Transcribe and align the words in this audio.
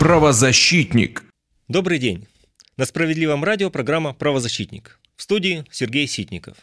Правозащитник. 0.00 1.24
Добрый 1.68 1.98
день. 1.98 2.26
На 2.76 2.84
Справедливом 2.84 3.44
радио 3.44 3.70
программа 3.70 4.12
«Правозащитник». 4.12 4.98
В 5.14 5.22
студии 5.22 5.64
Сергей 5.70 6.08
Ситников. 6.08 6.56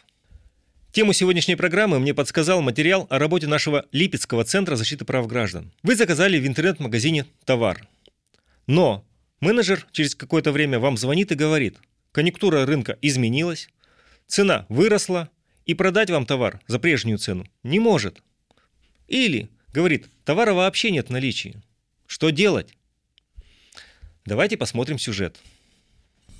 Тему 0.92 1.14
сегодняшней 1.14 1.56
программы 1.56 1.98
мне 1.98 2.12
подсказал 2.12 2.60
материал 2.60 3.06
о 3.08 3.18
работе 3.18 3.46
нашего 3.46 3.86
Липецкого 3.92 4.44
центра 4.44 4.76
защиты 4.76 5.06
прав 5.06 5.26
граждан. 5.26 5.72
Вы 5.82 5.96
заказали 5.96 6.38
в 6.38 6.46
интернет-магазине 6.46 7.24
товар. 7.46 7.88
Но 8.66 9.02
менеджер 9.40 9.86
через 9.92 10.14
какое-то 10.14 10.52
время 10.52 10.78
вам 10.78 10.98
звонит 10.98 11.32
и 11.32 11.36
говорит, 11.36 11.78
конъюнктура 12.12 12.66
рынка 12.66 12.98
изменилась, 13.00 13.70
цена 14.26 14.66
выросла, 14.68 15.30
и 15.64 15.72
продать 15.72 16.10
вам 16.10 16.26
товар 16.26 16.60
за 16.66 16.78
прежнюю 16.78 17.16
цену 17.16 17.46
не 17.62 17.80
может. 17.80 18.22
Или 19.06 19.48
говорит, 19.72 20.08
товара 20.24 20.52
вообще 20.52 20.90
нет 20.90 21.08
в 21.08 21.12
наличии. 21.12 21.62
Что 22.08 22.30
делать? 22.30 22.72
Давайте 24.24 24.56
посмотрим 24.56 24.98
сюжет. 24.98 25.36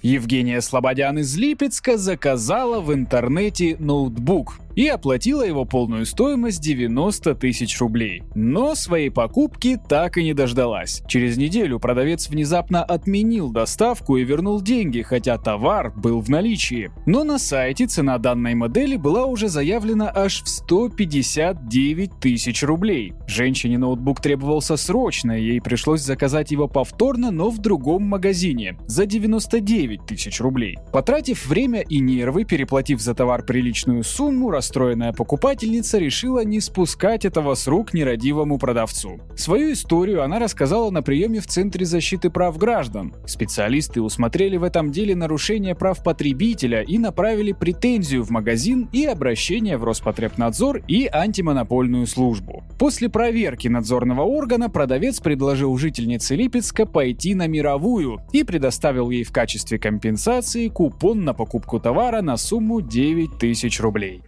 Евгения 0.01 0.63
Слободян 0.63 1.19
из 1.19 1.37
Липецка 1.37 1.99
заказала 1.99 2.81
в 2.81 2.93
интернете 2.95 3.77
ноутбук 3.79 4.59
и 4.75 4.87
оплатила 4.87 5.47
его 5.47 5.65
полную 5.65 6.07
стоимость 6.07 6.61
90 6.61 7.35
тысяч 7.35 7.79
рублей. 7.81 8.23
Но 8.35 8.75
своей 8.75 9.11
покупки 9.11 9.79
так 9.89 10.19
и 10.19 10.25
не 10.25 10.35
дождалась. 10.35 11.03
Через 11.09 11.37
неделю 11.37 11.79
продавец 11.79 12.29
внезапно 12.29 12.83
отменил 12.83 13.51
доставку 13.51 14.17
и 14.17 14.25
вернул 14.25 14.61
деньги, 14.61 15.03
хотя 15.03 15.39
товар 15.39 15.93
был 15.97 16.21
в 16.21 16.29
наличии. 16.29 16.91
Но 17.07 17.25
на 17.25 17.39
сайте 17.39 17.87
цена 17.87 18.19
данной 18.19 18.55
модели 18.55 18.97
была 18.97 19.27
уже 19.27 19.49
заявлена 19.49 20.13
аж 20.15 20.43
в 20.43 20.49
159 20.49 22.21
тысяч 22.21 22.63
рублей. 22.63 23.15
Женщине 23.27 23.79
ноутбук 23.79 24.21
требовался 24.21 24.77
срочно, 24.77 25.33
ей 25.33 25.61
пришлось 25.61 26.03
заказать 26.03 26.51
его 26.51 26.69
повторно, 26.69 27.31
но 27.31 27.51
в 27.51 27.59
другом 27.59 28.05
магазине 28.05 28.79
за 28.87 29.07
99 29.07 30.07
тысяч 30.07 30.41
рублей. 30.41 30.77
Потратив 30.93 31.47
время 31.47 31.81
и 31.81 32.01
нервы, 32.01 32.45
переплатив 32.45 33.01
за 33.01 33.15
товар 33.15 33.43
приличную 33.43 34.03
сумму, 34.03 34.51
расстроенная 34.69 35.15
покупательница 35.15 35.97
решила 35.97 36.45
не 36.45 36.61
спускать 36.61 37.25
этого 37.25 37.55
с 37.55 37.67
рук 37.67 37.95
нерадивому 37.95 38.59
продавцу. 38.59 39.19
Свою 39.35 39.73
историю 39.73 40.23
она 40.23 40.39
рассказала 40.39 40.91
на 40.91 41.01
приеме 41.03 41.41
в 41.41 41.47
Центре 41.47 41.87
защиты 41.87 42.29
прав 42.29 42.59
граждан. 42.59 43.15
Специалисты 43.25 44.03
усмотрели 44.03 44.59
в 44.59 44.65
этом 44.65 44.93
деле 44.93 45.17
нарушение 45.17 45.75
прав 45.75 46.03
потребителя 46.03 46.83
и 46.83 46.99
направили 46.99 47.53
претензию 47.53 48.25
в 48.25 48.31
магазин 48.31 48.91
и 48.93 49.07
обращение 49.07 49.79
в 49.79 49.85
Роспотребнадзор 49.85 50.83
и 50.87 51.09
антимонопольную 51.11 52.07
службу. 52.07 52.63
После 52.79 53.09
проверки 53.09 53.69
надзорного 53.69 54.21
органа 54.21 54.69
продавец 54.69 55.21
предложил 55.21 55.79
жительнице 55.79 56.37
Липецка 56.37 56.85
пойти 56.85 57.35
на 57.35 57.47
мировую 57.47 58.21
и 58.35 58.45
предоставил 58.45 59.09
ей 59.09 59.25
в 59.25 59.33
качестве 59.33 59.79
компенсации 59.79 60.69
купон 60.69 61.25
на 61.25 61.33
покупку 61.33 61.81
товара 61.81 62.21
на 62.21 62.37
сумму 62.37 62.83
9 62.83 63.39
тысяч 63.39 63.81
рублей. 63.81 64.23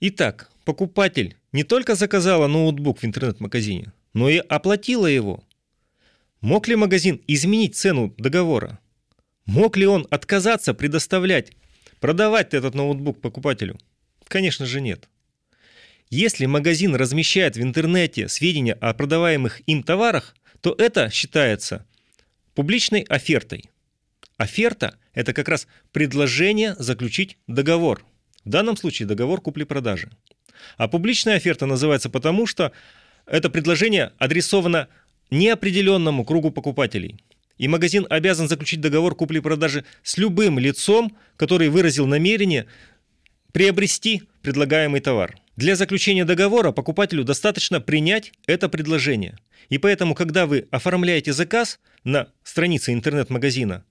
Итак, 0.00 0.50
покупатель 0.64 1.36
не 1.52 1.64
только 1.64 1.94
заказала 1.94 2.46
ноутбук 2.46 3.00
в 3.00 3.04
интернет-магазине, 3.04 3.92
но 4.14 4.28
и 4.28 4.38
оплатила 4.38 5.06
его. 5.06 5.42
Мог 6.40 6.68
ли 6.68 6.76
магазин 6.76 7.20
изменить 7.26 7.74
цену 7.74 8.14
договора? 8.16 8.78
Мог 9.46 9.76
ли 9.76 9.86
он 9.86 10.06
отказаться 10.10 10.74
предоставлять, 10.74 11.52
продавать 12.00 12.54
этот 12.54 12.74
ноутбук 12.74 13.20
покупателю? 13.20 13.78
Конечно 14.24 14.66
же 14.66 14.80
нет. 14.80 15.08
Если 16.10 16.46
магазин 16.46 16.94
размещает 16.94 17.56
в 17.56 17.62
интернете 17.62 18.28
сведения 18.28 18.74
о 18.74 18.94
продаваемых 18.94 19.62
им 19.66 19.82
товарах, 19.82 20.34
то 20.60 20.74
это 20.78 21.10
считается 21.10 21.86
публичной 22.54 23.02
офертой. 23.02 23.64
Оферта– 24.38 24.96
это 25.14 25.32
как 25.32 25.48
раз 25.48 25.66
предложение 25.90 26.76
заключить 26.78 27.38
договор. 27.48 28.04
В 28.44 28.48
данном 28.48 28.76
случае 28.76 29.08
договор 29.08 29.40
купли-продажи. 29.40 30.10
А 30.76 30.86
публичная 30.86 31.36
оферта 31.36 31.66
называется 31.66 32.08
потому, 32.08 32.46
что 32.46 32.72
это 33.26 33.50
предложение 33.50 34.12
адресовано 34.18 34.88
неопределенному 35.30 36.24
кругу 36.24 36.52
покупателей. 36.52 37.16
И 37.58 37.66
магазин 37.66 38.06
обязан 38.08 38.48
заключить 38.48 38.80
договор 38.80 39.16
купли-продажи 39.16 39.84
с 40.04 40.16
любым 40.16 40.60
лицом, 40.60 41.16
который 41.36 41.68
выразил 41.68 42.06
намерение 42.06 42.66
приобрести 43.52 44.22
предлагаемый 44.42 45.00
товар. 45.00 45.36
Для 45.56 45.74
заключения 45.74 46.24
договора 46.24 46.70
покупателю 46.70 47.24
достаточно 47.24 47.80
принять 47.80 48.32
это 48.46 48.68
предложение. 48.68 49.36
И 49.68 49.78
поэтому, 49.78 50.14
когда 50.14 50.46
вы 50.46 50.68
оформляете 50.70 51.32
заказ 51.32 51.80
на 52.04 52.28
странице 52.44 52.92
интернет-магазина, 52.92 53.84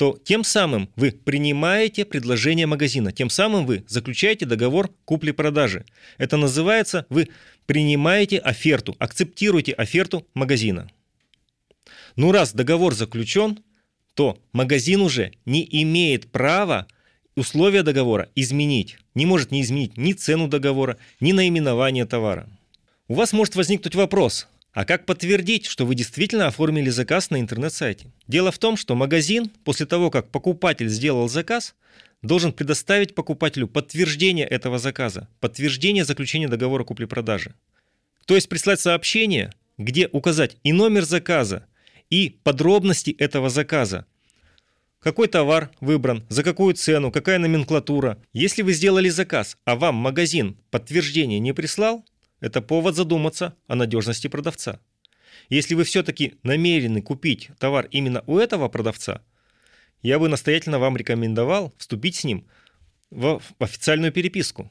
то 0.00 0.18
тем 0.24 0.44
самым 0.44 0.88
вы 0.96 1.12
принимаете 1.12 2.06
предложение 2.06 2.66
магазина, 2.66 3.12
тем 3.12 3.28
самым 3.28 3.66
вы 3.66 3.84
заключаете 3.86 4.46
договор 4.46 4.88
купли-продажи. 5.04 5.84
Это 6.16 6.38
называется, 6.38 7.04
вы 7.10 7.28
принимаете 7.66 8.38
оферту, 8.38 8.96
акцептируете 8.98 9.72
оферту 9.72 10.26
магазина. 10.32 10.90
Ну 12.16 12.32
раз 12.32 12.54
договор 12.54 12.94
заключен, 12.94 13.62
то 14.14 14.38
магазин 14.54 15.02
уже 15.02 15.32
не 15.44 15.68
имеет 15.82 16.32
права 16.32 16.86
условия 17.36 17.82
договора 17.82 18.30
изменить. 18.34 18.96
Не 19.14 19.26
может 19.26 19.50
не 19.50 19.60
изменить 19.60 19.98
ни 19.98 20.14
цену 20.14 20.48
договора, 20.48 20.96
ни 21.20 21.32
наименование 21.32 22.06
товара. 22.06 22.48
У 23.06 23.12
вас 23.12 23.34
может 23.34 23.54
возникнуть 23.54 23.94
вопрос, 23.94 24.48
а 24.72 24.84
как 24.84 25.04
подтвердить, 25.04 25.66
что 25.66 25.84
вы 25.84 25.96
действительно 25.96 26.46
оформили 26.46 26.90
заказ 26.90 27.30
на 27.30 27.40
интернет-сайте? 27.40 28.12
Дело 28.28 28.52
в 28.52 28.58
том, 28.58 28.76
что 28.76 28.94
магазин, 28.94 29.50
после 29.64 29.84
того, 29.84 30.10
как 30.10 30.30
покупатель 30.30 30.88
сделал 30.88 31.28
заказ, 31.28 31.74
должен 32.22 32.52
предоставить 32.52 33.14
покупателю 33.14 33.66
подтверждение 33.66 34.46
этого 34.46 34.78
заказа, 34.78 35.28
подтверждение 35.40 36.04
заключения 36.04 36.48
договора 36.48 36.84
купли-продажи. 36.84 37.54
То 38.26 38.36
есть 38.36 38.48
прислать 38.48 38.80
сообщение, 38.80 39.52
где 39.76 40.08
указать 40.12 40.56
и 40.62 40.72
номер 40.72 41.04
заказа, 41.04 41.66
и 42.08 42.38
подробности 42.44 43.10
этого 43.10 43.50
заказа. 43.50 44.06
Какой 45.00 45.28
товар 45.28 45.70
выбран, 45.80 46.24
за 46.28 46.44
какую 46.44 46.74
цену, 46.74 47.10
какая 47.10 47.38
номенклатура. 47.38 48.18
Если 48.34 48.62
вы 48.62 48.74
сделали 48.74 49.08
заказ, 49.08 49.56
а 49.64 49.74
вам 49.74 49.94
магазин 49.94 50.58
подтверждение 50.70 51.38
не 51.38 51.54
прислал, 51.54 52.04
это 52.40 52.62
повод 52.62 52.96
задуматься 52.96 53.56
о 53.66 53.74
надежности 53.74 54.28
продавца. 54.28 54.80
Если 55.48 55.74
вы 55.74 55.84
все-таки 55.84 56.34
намерены 56.42 57.02
купить 57.02 57.50
товар 57.58 57.86
именно 57.90 58.22
у 58.26 58.38
этого 58.38 58.68
продавца, 58.68 59.22
я 60.02 60.18
бы 60.18 60.28
настоятельно 60.28 60.78
вам 60.78 60.96
рекомендовал 60.96 61.74
вступить 61.76 62.16
с 62.16 62.24
ним 62.24 62.46
в 63.10 63.42
официальную 63.58 64.12
переписку, 64.12 64.70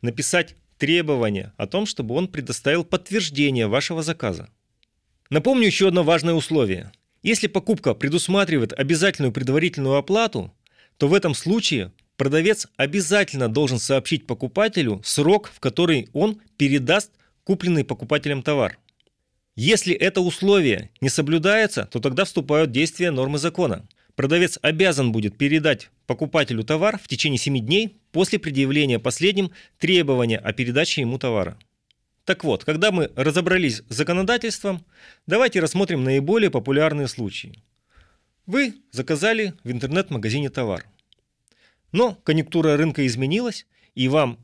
написать 0.00 0.56
требования 0.78 1.52
о 1.56 1.66
том, 1.66 1.84
чтобы 1.86 2.14
он 2.14 2.28
предоставил 2.28 2.84
подтверждение 2.84 3.66
вашего 3.66 4.02
заказа. 4.02 4.48
Напомню 5.28 5.66
еще 5.66 5.88
одно 5.88 6.02
важное 6.02 6.34
условие. 6.34 6.92
Если 7.22 7.46
покупка 7.46 7.94
предусматривает 7.94 8.72
обязательную 8.72 9.32
предварительную 9.32 9.96
оплату, 9.96 10.54
то 10.96 11.06
в 11.06 11.14
этом 11.14 11.34
случае 11.34 11.92
продавец 12.20 12.68
обязательно 12.76 13.48
должен 13.48 13.78
сообщить 13.78 14.26
покупателю 14.26 15.00
срок, 15.02 15.50
в 15.54 15.58
который 15.58 16.10
он 16.12 16.38
передаст 16.58 17.12
купленный 17.44 17.82
покупателем 17.82 18.42
товар. 18.42 18.78
Если 19.56 19.94
это 19.94 20.20
условие 20.20 20.90
не 21.00 21.08
соблюдается, 21.08 21.88
то 21.90 21.98
тогда 21.98 22.26
вступают 22.26 22.68
в 22.68 22.72
действие 22.74 23.10
нормы 23.10 23.38
закона. 23.38 23.86
Продавец 24.16 24.58
обязан 24.60 25.12
будет 25.12 25.38
передать 25.38 25.88
покупателю 26.06 26.62
товар 26.62 27.00
в 27.02 27.08
течение 27.08 27.38
7 27.38 27.58
дней 27.58 27.96
после 28.12 28.38
предъявления 28.38 28.98
последним 28.98 29.50
требования 29.78 30.36
о 30.36 30.52
передаче 30.52 31.00
ему 31.00 31.18
товара. 31.18 31.58
Так 32.26 32.44
вот, 32.44 32.64
когда 32.64 32.92
мы 32.92 33.10
разобрались 33.16 33.82
с 33.88 33.94
законодательством, 33.94 34.84
давайте 35.26 35.60
рассмотрим 35.60 36.04
наиболее 36.04 36.50
популярные 36.50 37.08
случаи. 37.08 37.64
Вы 38.44 38.74
заказали 38.90 39.54
в 39.64 39.70
интернет-магазине 39.70 40.50
товар– 40.50 40.84
но 41.92 42.14
конъюнктура 42.14 42.76
рынка 42.76 43.06
изменилась, 43.06 43.66
и 43.94 44.08
вам 44.08 44.38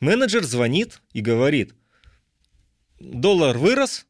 менеджер 0.00 0.44
звонит 0.44 1.02
и 1.12 1.20
говорит, 1.20 1.74
доллар 3.00 3.58
вырос, 3.58 4.06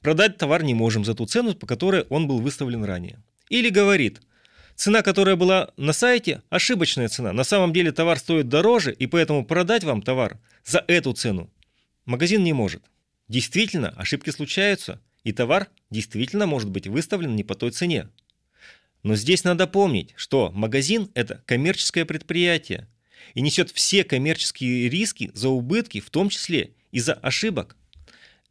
продать 0.00 0.36
товар 0.36 0.62
не 0.62 0.74
можем 0.74 1.04
за 1.04 1.14
ту 1.14 1.26
цену, 1.26 1.54
по 1.54 1.66
которой 1.66 2.02
он 2.10 2.26
был 2.26 2.40
выставлен 2.40 2.84
ранее. 2.84 3.22
Или 3.48 3.70
говорит, 3.70 4.20
цена, 4.74 5.02
которая 5.02 5.36
была 5.36 5.72
на 5.76 5.92
сайте, 5.92 6.42
ошибочная 6.50 7.08
цена. 7.08 7.32
На 7.32 7.44
самом 7.44 7.72
деле 7.72 7.92
товар 7.92 8.18
стоит 8.18 8.48
дороже, 8.48 8.92
и 8.92 9.06
поэтому 9.06 9.44
продать 9.44 9.84
вам 9.84 10.02
товар 10.02 10.38
за 10.64 10.84
эту 10.86 11.12
цену 11.12 11.50
магазин 12.08 12.42
не 12.42 12.52
может. 12.52 12.82
Действительно, 13.28 13.90
ошибки 13.90 14.30
случаются, 14.30 15.00
и 15.22 15.32
товар 15.32 15.68
действительно 15.90 16.46
может 16.46 16.70
быть 16.70 16.86
выставлен 16.86 17.36
не 17.36 17.44
по 17.44 17.54
той 17.54 17.70
цене. 17.70 18.08
Но 19.02 19.14
здесь 19.14 19.44
надо 19.44 19.66
помнить, 19.66 20.12
что 20.16 20.50
магазин– 20.52 21.10
это 21.14 21.42
коммерческое 21.46 22.04
предприятие 22.04 22.88
и 23.34 23.40
несет 23.40 23.70
все 23.70 24.04
коммерческие 24.04 24.88
риски 24.88 25.30
за 25.34 25.48
убытки, 25.48 26.00
в 26.00 26.10
том 26.10 26.28
числе 26.28 26.72
и 26.90 27.00
за 27.00 27.14
ошибок. 27.14 27.76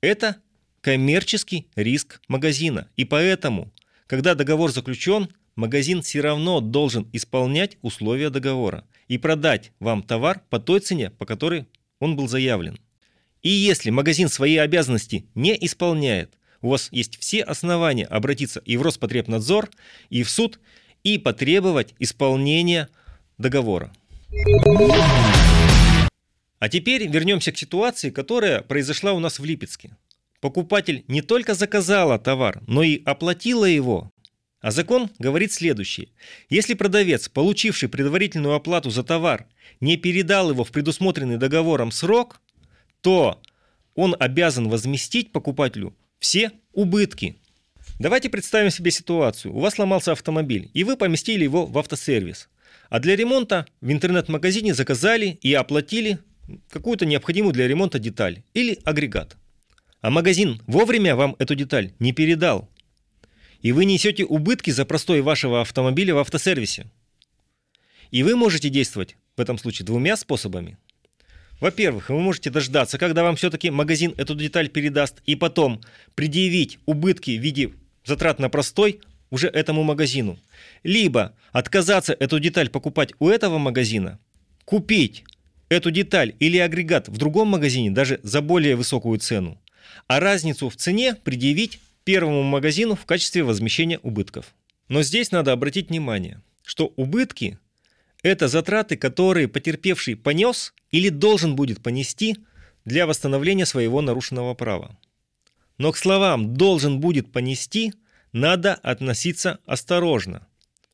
Это 0.02 0.38
коммерческий 0.82 1.68
риск 1.76 2.22
магазина. 2.28 2.90
И 2.96 3.06
поэтому, 3.06 3.74
когда 4.06 4.36
договор 4.36 4.72
заключен, 4.72 5.30
магазин 5.56 6.02
все 6.02 6.22
равно 6.22 6.62
должен 6.62 7.10
исполнять 7.12 7.78
условия 7.82 8.30
договора 8.30 8.86
и 9.08 9.18
продать 9.18 9.72
вам 9.80 10.04
товар 10.04 10.42
по 10.50 10.60
той 10.60 10.80
цене, 10.80 11.10
по 11.10 11.26
которой 11.26 11.68
он 12.00 12.16
был 12.16 12.28
заявлен. 12.28 12.78
И 13.42 13.50
если 13.50 13.90
магазин 13.90 14.30
свои 14.30 14.58
обязанности 14.58 15.26
не 15.36 15.58
исполняет, 15.66 16.37
у 16.62 16.70
вас 16.70 16.90
есть 16.92 17.20
все 17.20 17.42
основания 17.44 18.06
обратиться 18.06 18.62
и 18.66 18.78
в 18.78 18.82
Роспотребнадзор, 18.82 19.70
и 20.10 20.24
в 20.24 20.30
суд, 20.30 20.60
и 21.04 21.18
потребовать 21.18 21.94
исполнения 22.00 22.90
договора. 23.38 23.94
А 26.60 26.70
теперь 26.70 27.08
вернемся 27.08 27.52
к 27.52 27.58
ситуации, 27.58 28.10
которая 28.10 28.62
произошла 28.62 29.14
у 29.14 29.20
нас 29.20 29.40
в 29.40 29.46
Липецке. 29.46 29.96
Покупатель 30.42 31.04
не 31.08 31.22
только 31.22 31.54
заказала 31.54 32.20
товар, 32.20 32.62
но 32.68 32.84
и 32.84 33.02
оплатила 33.04 33.66
его. 33.66 34.12
А 34.60 34.72
закон 34.72 35.10
говорит 35.20 35.52
следующее. 35.54 36.10
Если 36.50 36.74
продавец, 36.74 37.30
получивший 37.30 37.90
предварительную 37.90 38.56
оплату 38.56 38.90
за 38.90 39.04
товар, 39.04 39.48
не 39.80 39.98
передал 39.98 40.50
его 40.50 40.64
в 40.64 40.72
предусмотренный 40.72 41.38
договором 41.38 41.92
срок, 41.92 42.42
то 43.02 43.40
он 43.94 44.16
обязан 44.20 44.68
возместить 44.68 45.32
покупателю 45.32 45.96
все 46.20 46.52
убытки. 46.74 47.38
Давайте 48.00 48.30
представим 48.30 48.70
себе 48.70 48.92
ситуацию. 48.92 49.56
У 49.56 49.60
вас 49.60 49.76
сломался 49.76 50.12
автомобиль, 50.12 50.70
и 50.74 50.84
вы 50.84 50.98
поместили 50.98 51.44
его 51.44 51.66
в 51.66 51.78
автосервис. 51.78 52.50
А 52.90 53.00
для 53.00 53.16
ремонта 53.16 53.66
в 53.82 53.92
интернет-магазине 53.92 54.74
заказали 54.74 55.40
и 55.42 55.54
оплатили 55.54 56.20
какую-то 56.70 57.06
необходимую 57.06 57.54
для 57.54 57.68
ремонта 57.68 58.00
деталь 58.00 58.44
или 58.54 58.80
агрегат. 58.86 59.36
А 60.02 60.10
магазин 60.10 60.62
вовремя 60.68 61.16
вам 61.16 61.36
эту 61.40 61.56
деталь 61.56 61.94
не 62.00 62.14
передал. 62.14 62.70
И 63.62 63.72
вы 63.72 63.86
несете 63.86 64.24
убытки 64.24 64.70
за 64.70 64.86
простой 64.86 65.22
вашего 65.22 65.62
автомобиля 65.62 66.14
в 66.14 66.20
автосервисе. 66.20 66.86
И 68.12 68.24
вы 68.24 68.36
можете 68.36 68.70
действовать 68.70 69.18
в 69.36 69.42
этом 69.42 69.58
случае 69.58 69.86
двумя 69.86 70.16
способами. 70.16 70.78
Во-первых, 71.60 72.10
вы 72.10 72.20
можете 72.20 72.50
дождаться, 72.50 72.98
когда 72.98 73.24
вам 73.24 73.36
все-таки 73.36 73.72
магазин 73.72 74.14
эту 74.18 74.36
деталь 74.36 74.70
передаст, 74.70 75.22
и 75.26 75.36
потом 75.36 75.82
предъявить 76.14 76.80
убытки 76.86 77.38
в 77.38 77.42
виде 77.42 77.72
затрат 78.06 78.40
на 78.40 78.50
простой 78.50 79.02
уже 79.30 79.48
этому 79.48 79.84
магазину. 79.84 80.38
Либо 80.84 81.34
отказаться 81.52 82.14
эту 82.14 82.40
деталь 82.40 82.70
покупать 82.70 83.14
у 83.20 83.30
этого 83.30 83.58
магазина, 83.58 84.20
купить 84.66 85.24
эту 85.70 85.92
деталь 85.92 86.36
или 86.40 86.58
агрегат 86.58 87.10
в 87.10 87.18
другом 87.18 87.50
магазине 87.50 87.92
даже 87.92 88.20
за 88.24 88.42
более 88.42 88.76
высокую 88.76 89.20
цену, 89.20 89.60
а 90.08 90.20
разницу 90.20 90.70
в 90.70 90.76
цене 90.76 91.16
предъявить 91.16 91.80
первому 92.04 92.44
магазину 92.44 92.96
в 92.96 93.06
качестве 93.06 93.44
возмещения 93.44 94.00
убытков. 94.04 94.54
Но 94.88 95.04
здесь 95.04 95.32
надо 95.32 95.52
обратить 95.52 95.90
внимание, 95.90 96.42
что 96.64 96.94
убытки– 96.96 97.60
это 98.24 98.48
затраты, 98.48 98.98
которые 98.98 99.48
потерпевший 99.48 100.16
понес 100.16 100.74
или 100.92 101.10
должен 101.10 101.56
будет 101.56 101.82
понести 101.82 102.38
для 102.86 103.06
восстановления 103.06 103.66
своего 103.66 104.02
нарушенного 104.02 104.54
права. 104.54 104.98
Но 105.78 105.92
к 105.92 105.98
словам 105.98 106.56
«должен 106.56 107.00
будет 107.00 107.32
понести» 107.32 107.94
надо 108.34 108.74
относиться 108.76 109.60
осторожно. 109.66 110.48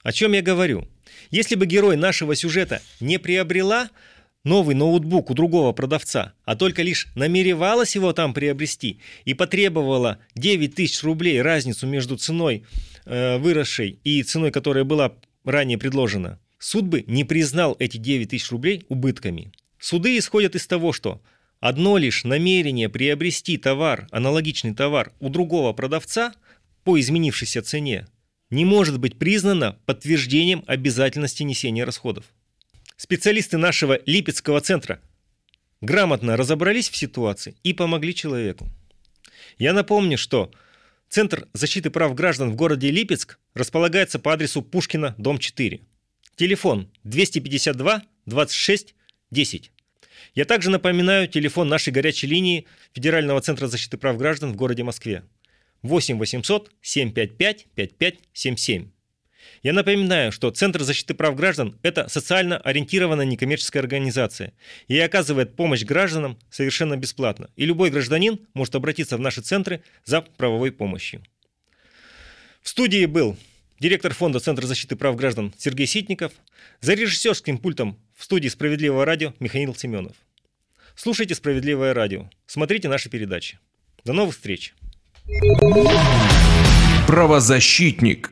О 0.04 0.12
чем 0.12 0.34
я 0.34 0.42
говорю? 0.42 0.88
Если 1.32 1.56
бы 1.56 1.66
герой 1.66 1.98
нашего 1.98 2.36
сюжета 2.36 2.82
не 3.00 3.18
приобрела 3.18 3.90
новый 4.44 4.76
ноутбук 4.76 5.30
у 5.30 5.34
другого 5.34 5.72
продавца, 5.72 6.34
а 6.46 6.56
только 6.56 6.82
лишь 6.82 7.08
намеревалась 7.16 7.96
его 7.96 8.14
там 8.14 8.34
приобрести 8.34 9.00
и 9.26 9.34
потребовала 9.34 10.20
9 10.36 10.76
тысяч 10.76 11.02
рублей 11.04 11.42
разницу 11.42 11.88
между 11.88 12.18
ценой 12.18 12.66
э, 13.06 13.38
выросшей 13.38 14.00
и 14.04 14.22
ценой, 14.24 14.52
которая 14.52 14.84
была 14.84 15.14
ранее 15.46 15.78
предложена, 15.78 16.40
суд 16.64 16.86
бы 16.86 17.04
не 17.08 17.26
признал 17.26 17.76
эти 17.80 17.98
9 17.98 18.30
тысяч 18.30 18.50
рублей 18.50 18.86
убытками. 18.88 19.52
Суды 19.80 20.18
исходят 20.18 20.56
из 20.56 20.66
того, 20.66 20.94
что 20.94 21.22
одно 21.60 21.98
лишь 21.98 22.24
намерение 22.24 22.88
приобрести 22.88 23.58
товар, 23.58 24.08
аналогичный 24.12 24.74
товар 24.74 25.12
у 25.20 25.28
другого 25.28 25.74
продавца 25.74 26.34
по 26.86 26.98
изменившейся 27.00 27.62
цене 27.62 28.08
не 28.50 28.64
может 28.64 28.98
быть 28.98 29.20
признано 29.20 29.78
подтверждением 29.86 30.64
обязательности 30.66 31.44
несения 31.44 31.86
расходов. 31.86 32.26
Специалисты 32.96 33.58
нашего 33.58 34.00
Липецкого 34.06 34.62
центра 34.62 35.02
грамотно 35.82 36.38
разобрались 36.38 36.90
в 36.90 36.96
ситуации 36.96 37.56
и 37.64 37.74
помогли 37.74 38.16
человеку. 38.16 38.70
Я 39.58 39.74
напомню, 39.74 40.18
что 40.18 40.52
Центр 41.10 41.48
защиты 41.54 41.92
прав 41.92 42.16
граждан 42.16 42.50
в 42.50 42.56
городе 42.56 42.90
Липецк 42.90 43.38
располагается 43.54 44.18
по 44.18 44.34
адресу 44.34 44.64
Пушкина, 44.64 45.14
дом 45.20 45.38
4. 45.38 45.82
Телефон 46.36 46.90
252 47.04 48.02
26 48.26 48.96
10. 49.30 49.72
Я 50.34 50.46
также 50.46 50.72
напоминаю 50.72 51.28
телефон 51.28 51.70
нашей 51.70 51.94
горячей 51.94 52.26
линии 52.26 52.66
Федерального 52.94 53.40
центра 53.40 53.68
защиты 53.68 53.98
прав 53.98 54.18
граждан 54.18 54.54
в 54.54 54.56
городе 54.56 54.84
Москве 54.84 55.24
8 55.84 56.18
800 56.18 56.72
755 56.82 57.68
5577. 57.76 58.90
Я 59.62 59.74
напоминаю, 59.74 60.32
что 60.32 60.50
Центр 60.50 60.82
защиты 60.82 61.14
прав 61.14 61.36
граждан– 61.36 61.78
это 61.84 62.08
социально 62.08 62.58
ориентированная 62.58 63.26
некоммерческая 63.26 63.84
организация 63.84 64.54
и 64.88 64.98
оказывает 64.98 65.56
помощь 65.56 65.84
гражданам 65.84 66.40
совершенно 66.50 66.98
бесплатно. 66.98 67.50
И 67.56 67.66
любой 67.66 67.92
гражданин 67.92 68.40
может 68.54 68.74
обратиться 68.74 69.18
в 69.18 69.20
наши 69.20 69.42
центры 69.42 69.84
за 70.04 70.22
правовой 70.22 70.72
помощью. 70.72 71.24
В 72.62 72.70
студии 72.70 73.06
был 73.06 73.38
директор 73.84 74.14
фонда 74.14 74.40
Центра 74.40 74.66
защиты 74.66 74.96
прав 74.96 75.18
граждан 75.18 75.54
Сергей 75.58 75.88
Ситников, 75.88 76.32
за 76.80 76.94
режиссерским 76.94 77.58
пультом 77.58 78.00
в 78.16 78.24
студии 78.24 78.48
«Справедливого 78.48 79.04
радио» 79.04 79.34
Михаил 79.42 79.76
Семенов. 79.76 80.14
Слушайте 80.96 81.36
«Справедливое 81.36 81.94
радио», 81.94 82.30
смотрите 82.46 82.88
наши 82.88 83.10
передачи. 83.10 83.60
До 84.06 84.14
новых 84.14 84.36
встреч! 84.36 84.74
Правозащитник 87.08 88.32